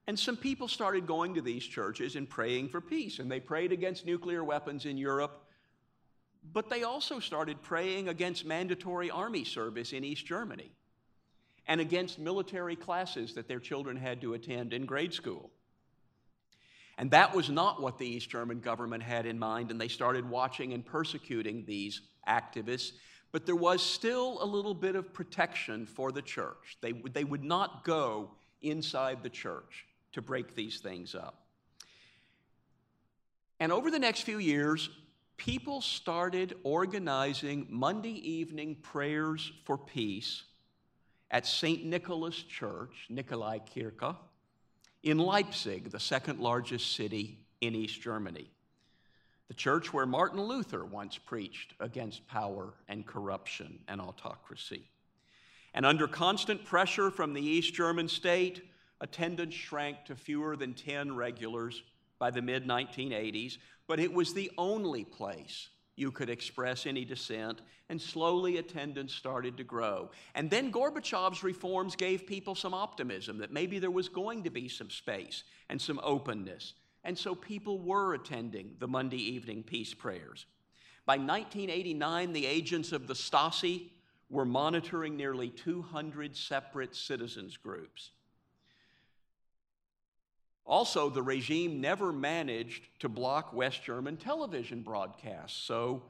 [0.08, 3.20] And some people started going to these churches and praying for peace.
[3.20, 5.46] And they prayed against nuclear weapons in Europe,
[6.52, 10.72] but they also started praying against mandatory army service in East Germany
[11.68, 15.52] and against military classes that their children had to attend in grade school.
[17.00, 20.30] And that was not what the East German government had in mind, and they started
[20.30, 22.92] watching and persecuting these activists.
[23.32, 26.78] But there was still a little bit of protection for the church.
[26.82, 28.32] They, they would not go
[28.62, 31.46] inside the church to break these things up.
[33.62, 34.90] And over the next few years,
[35.38, 40.44] people started organizing Monday evening prayers for peace
[41.32, 41.86] at St.
[41.86, 44.18] Nicholas Church, Nikolai Kirche,
[45.04, 48.50] in Leipzig, the second largest city in East Germany.
[49.48, 54.84] The church where Martin Luther once preached against power and corruption and autocracy.
[55.74, 58.62] And under constant pressure from the East German state,
[59.02, 61.82] attendance shrank to fewer than 10 regulars
[62.20, 63.58] by the mid 1980s,
[63.88, 69.58] but it was the only place you could express any dissent, and slowly attendance started
[69.58, 70.10] to grow.
[70.36, 74.68] And then Gorbachev's reforms gave people some optimism that maybe there was going to be
[74.68, 76.74] some space and some openness.
[77.04, 80.46] And so people were attending the Monday evening peace prayers.
[81.06, 83.90] By 1989, the agents of the Stasi
[84.30, 88.12] were monitoring nearly 200 separate citizens groups.
[90.70, 96.04] Also, the regime never managed to block West German television broadcasts, so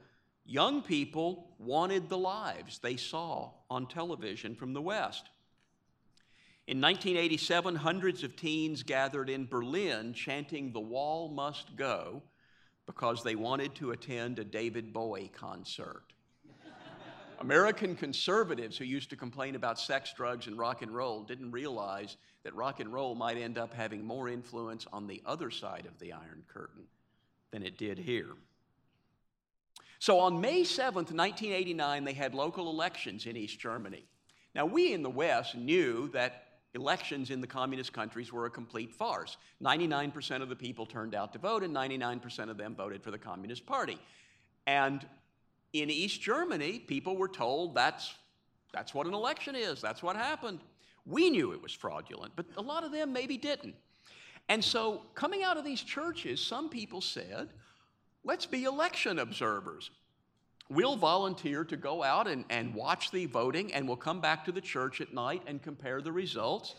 [0.45, 5.29] young people wanted the lives they saw on television from the West.
[6.67, 12.21] In 1987, hundreds of teens gathered in Berlin chanting, The Wall Must Go,
[12.85, 16.03] because they wanted to attend a David Bowie concert.
[17.39, 22.17] American conservatives who used to complain about sex, drugs, and rock and roll didn't realize
[22.43, 25.97] that rock and roll might end up having more influence on the other side of
[25.99, 26.83] the Iron Curtain
[27.51, 28.35] than it did here.
[29.99, 34.05] So on May 7th, 1989, they had local elections in East Germany.
[34.53, 38.93] Now, we in the West knew that elections in the communist countries were a complete
[38.93, 39.37] farce.
[39.61, 43.17] 99% of the people turned out to vote, and 99% of them voted for the
[43.17, 43.97] Communist Party.
[44.67, 45.05] And
[45.73, 48.13] in East Germany, people were told that's,
[48.73, 50.59] that's what an election is, that's what happened.
[51.05, 53.75] We knew it was fraudulent, but a lot of them maybe didn't.
[54.47, 57.49] And so, coming out of these churches, some people said,
[58.23, 59.91] let's be election observers.
[60.69, 64.51] We'll volunteer to go out and, and watch the voting, and we'll come back to
[64.51, 66.75] the church at night and compare the results.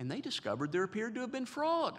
[0.00, 1.98] And they discovered there appeared to have been fraud.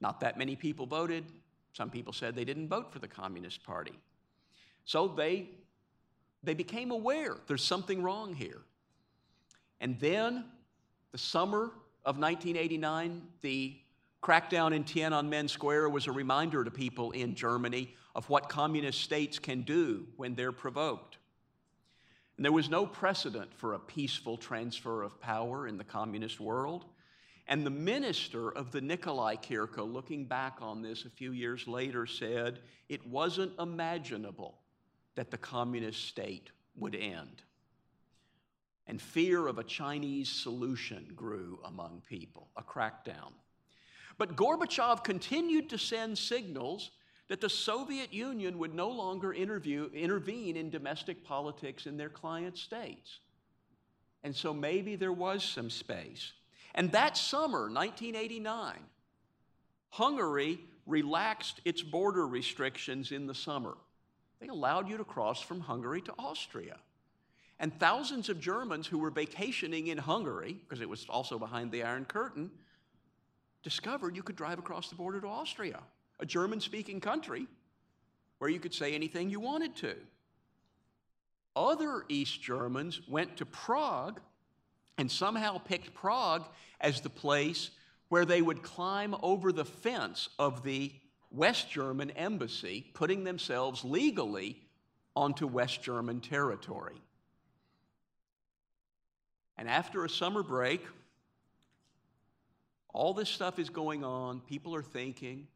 [0.00, 1.24] Not that many people voted.
[1.72, 3.98] Some people said they didn't vote for the Communist Party.
[4.84, 5.50] So they,
[6.42, 8.62] they became aware there's something wrong here.
[9.80, 10.44] And then,
[11.12, 11.72] the summer
[12.04, 13.76] of 1989, the
[14.22, 19.38] crackdown in Tiananmen Square was a reminder to people in Germany of what communist states
[19.38, 21.18] can do when they're provoked.
[22.36, 26.84] And there was no precedent for a peaceful transfer of power in the communist world.
[27.50, 32.06] And the minister of the Nikolai Kirche, looking back on this a few years later,
[32.06, 34.60] said it wasn't imaginable
[35.16, 37.42] that the communist state would end.
[38.86, 43.32] And fear of a Chinese solution grew among people, a crackdown.
[44.16, 46.92] But Gorbachev continued to send signals
[47.26, 53.18] that the Soviet Union would no longer intervene in domestic politics in their client states.
[54.22, 56.32] And so maybe there was some space.
[56.74, 58.78] And that summer, 1989,
[59.90, 63.76] Hungary relaxed its border restrictions in the summer.
[64.40, 66.76] They allowed you to cross from Hungary to Austria.
[67.58, 71.82] And thousands of Germans who were vacationing in Hungary, because it was also behind the
[71.82, 72.50] Iron Curtain,
[73.62, 75.80] discovered you could drive across the border to Austria
[76.20, 77.46] a German speaking country
[78.38, 79.94] where you could say anything you wanted to.
[81.56, 84.20] Other East Germans went to Prague
[85.00, 86.46] and somehow picked Prague
[86.78, 87.70] as the place
[88.10, 90.92] where they would climb over the fence of the
[91.30, 94.60] West German embassy, putting themselves legally
[95.16, 97.00] onto West German territory.
[99.56, 100.84] And after a summer break,
[102.92, 104.40] all this stuff is going on.
[104.40, 105.46] People are thinking,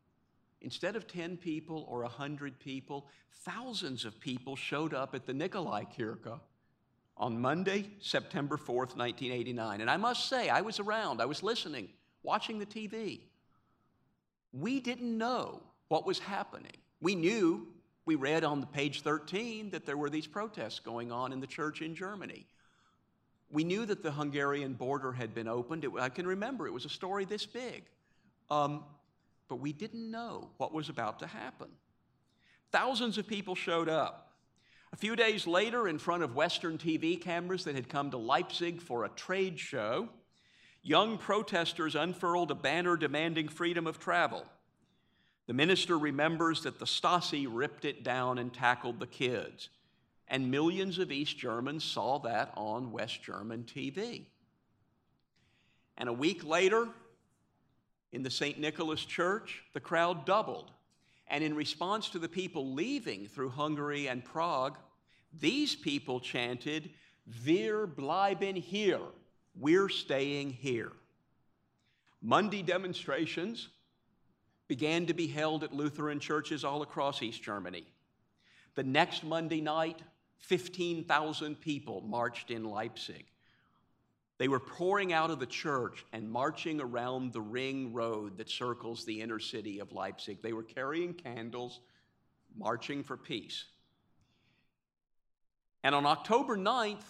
[0.63, 3.07] Instead of 10 people or 100 people,
[3.45, 6.41] thousands of people showed up at the Nikolai Kirche
[7.17, 9.81] on Monday, September 4th, 1989.
[9.81, 11.89] And I must say, I was around, I was listening,
[12.23, 13.21] watching the TV.
[14.53, 16.77] We didn't know what was happening.
[17.01, 17.69] We knew,
[18.07, 21.47] we read on the page 13 that there were these protests going on in the
[21.47, 22.47] church in Germany.
[23.51, 25.85] We knew that the Hungarian border had been opened.
[25.85, 27.85] It, I can remember it was a story this big.
[28.51, 28.85] Um,
[29.49, 31.69] but we didn't know what was about to happen.
[32.73, 34.24] Thousands of people showed up.
[34.95, 38.81] A few days later, in front of Western TV cameras that had come to Leipzig
[38.81, 40.09] for a trade show,
[40.85, 44.45] young protesters unfurled a banner demanding freedom of travel.
[45.49, 49.69] The minister remembers that the Stasi ripped it down and tackled the kids,
[50.29, 54.27] and millions of East Germans saw that on West German TV.
[55.99, 56.87] And a week later,
[58.13, 58.61] in the St.
[58.61, 60.71] Nicholas Church, the crowd doubled.
[61.29, 64.79] And in response to the people leaving through Hungary and Prague,
[65.41, 66.91] these people chanted,
[67.45, 69.01] Wir bleiben hier.
[69.59, 70.93] We're staying here.
[72.21, 73.69] Monday demonstrations
[74.69, 77.85] began to be held at Lutheran churches all across East Germany.
[78.75, 80.01] The next Monday night,
[80.39, 83.27] 15,000 people marched in Leipzig.
[84.39, 89.05] They were pouring out of the church and marching around the ring road that circles
[89.05, 90.43] the inner city of Leipzig.
[90.43, 91.81] They were carrying candles,
[92.57, 93.65] marching for peace.
[95.85, 97.05] And on October 9th,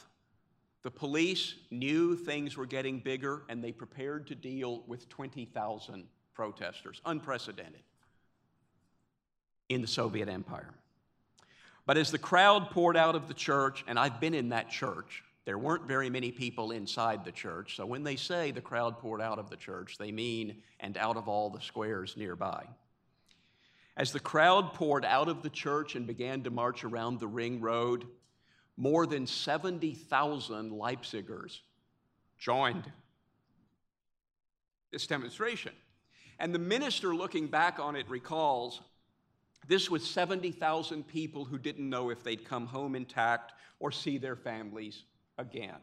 [0.83, 6.05] the police knew things were getting bigger and they prepared to deal with 20,000
[6.35, 7.81] protesters, unprecedented
[9.71, 10.75] in the Soviet Empire.
[11.87, 15.23] But as the crowd poured out of the church, and I've been in that church,
[15.45, 19.21] there weren't very many people inside the church, so when they say the crowd poured
[19.21, 22.67] out of the church, they mean and out of all the squares nearby.
[23.97, 27.61] As the crowd poured out of the church and began to march around the ring
[27.61, 28.07] road,
[28.77, 31.63] more than 70,000 Leipzigers
[32.39, 32.91] joined
[34.91, 35.73] this demonstration.
[36.39, 38.81] And the minister, looking back on it, recalls
[39.69, 44.37] this was 70,000 people who didn't know if they'd come home intact or see their
[44.37, 45.05] families
[45.39, 45.81] again.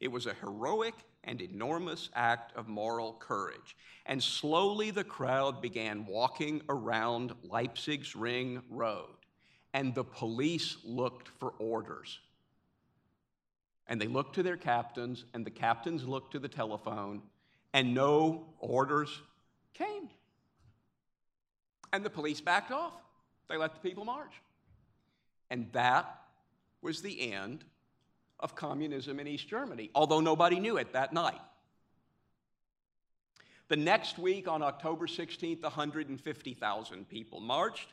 [0.00, 3.76] It was a heroic and enormous act of moral courage.
[4.06, 9.16] And slowly the crowd began walking around Leipzig's Ring Road,
[9.74, 12.20] and the police looked for orders.
[13.88, 17.22] And they looked to their captains, and the captains looked to the telephone,
[17.72, 19.20] and no orders
[19.74, 20.08] came.
[21.92, 22.92] And the police backed off.
[23.48, 24.34] They let the people march.
[25.50, 26.20] And that
[26.82, 27.64] was the end
[28.40, 31.40] of communism in East Germany, although nobody knew it that night.
[33.68, 37.88] The next week, on October 16th, 150,000 people marched.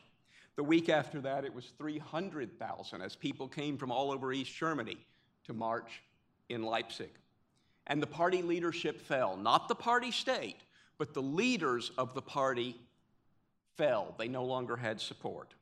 [0.56, 4.96] The week after that, it was 300,000 as people came from all over East Germany
[5.44, 6.02] to march
[6.48, 7.10] in Leipzig.
[7.86, 9.36] And the party leadership fell.
[9.36, 10.56] Not the party state,
[10.96, 12.80] but the leaders of the party
[13.76, 14.14] fell.
[14.18, 15.52] They no longer had support.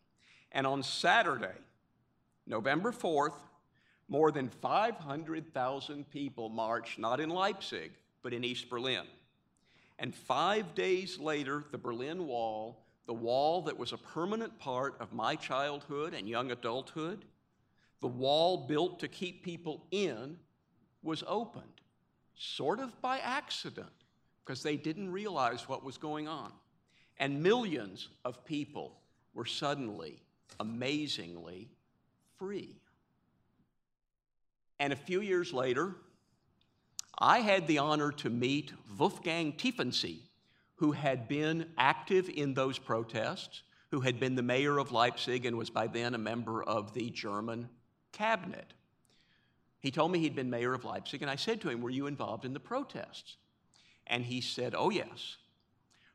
[0.53, 1.59] And on Saturday,
[2.47, 3.35] November 4th,
[4.09, 7.93] more than 500,000 people marched, not in Leipzig,
[8.23, 9.05] but in East Berlin.
[9.99, 15.13] And five days later, the Berlin Wall, the wall that was a permanent part of
[15.13, 17.25] my childhood and young adulthood,
[18.01, 20.39] the wall built to keep people in,
[21.03, 21.65] was opened,
[22.35, 23.93] sort of by accident,
[24.45, 26.53] because they didn't realize what was going on.
[27.19, 28.99] And millions of people
[29.33, 30.21] were suddenly,
[30.59, 31.69] amazingly,
[32.39, 32.77] free.
[34.79, 35.97] And a few years later,
[37.19, 40.23] I had the honor to meet Wolfgang Tiefensee,
[40.77, 45.57] who had been active in those protests, who had been the mayor of Leipzig and
[45.57, 47.69] was by then a member of the German
[48.11, 48.75] cabinet.
[49.79, 52.07] He told me he'd been mayor of Leipzig, and I said to him, Were you
[52.07, 53.37] involved in the protests?
[54.07, 55.37] And he said, Oh, yes.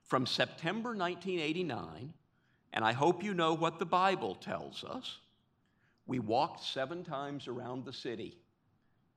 [0.04, 2.14] From September 1989,
[2.74, 5.20] and I hope you know what the Bible tells us,
[6.08, 8.40] we walked seven times around the city,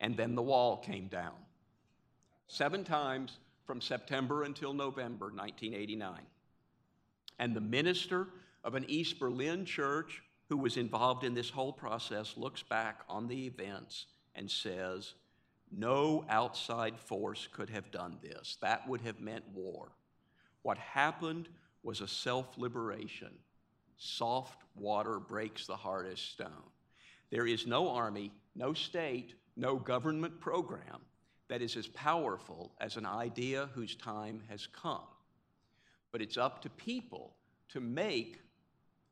[0.02, 1.32] and then the wall came down
[2.48, 6.20] seven times from September until November 1989.
[7.38, 8.28] And the minister
[8.62, 13.26] of an East Berlin church who was involved in this whole process looks back on
[13.26, 15.14] the events and says,
[15.70, 18.58] No outside force could have done this.
[18.60, 19.92] That would have meant war.
[20.62, 21.48] What happened
[21.82, 23.32] was a self liberation.
[23.96, 26.70] Soft water breaks the hardest stone.
[27.30, 31.00] There is no army, no state, no government program
[31.48, 35.06] that is as powerful as an idea whose time has come.
[36.10, 37.34] But it's up to people
[37.70, 38.38] to make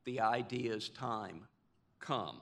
[0.04, 1.46] the idea's time
[1.98, 2.40] come.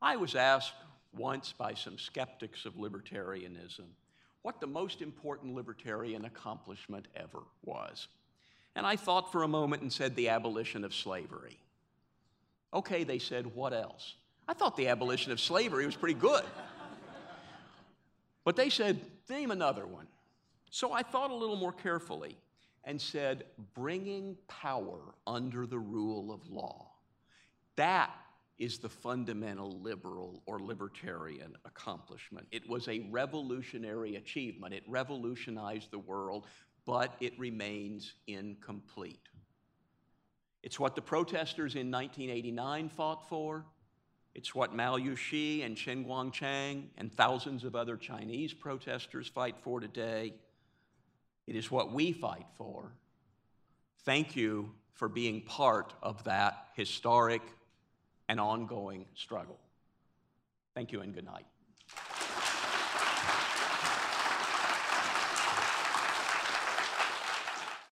[0.00, 0.74] I was asked
[1.14, 3.86] once by some skeptics of libertarianism
[4.42, 8.08] what the most important libertarian accomplishment ever was.
[8.76, 11.58] And I thought for a moment and said the abolition of slavery.
[12.72, 14.14] Okay, they said, what else?
[14.48, 16.44] I thought the abolition of slavery was pretty good.
[18.44, 20.06] But they said, name another one.
[20.70, 22.36] So I thought a little more carefully
[22.84, 23.44] and said,
[23.74, 26.92] bringing power under the rule of law.
[27.74, 28.10] That
[28.58, 32.46] is the fundamental liberal or libertarian accomplishment.
[32.52, 34.72] It was a revolutionary achievement.
[34.72, 36.46] It revolutionized the world,
[36.86, 39.28] but it remains incomplete.
[40.62, 43.64] It's what the protesters in 1989 fought for.
[44.36, 49.80] It's what Mao Yushi and Chen Guangcheng and thousands of other Chinese protesters fight for
[49.80, 50.34] today.
[51.46, 52.92] It is what we fight for.
[54.04, 57.40] Thank you for being part of that historic
[58.28, 59.58] and ongoing struggle.
[60.74, 61.46] Thank you and good night.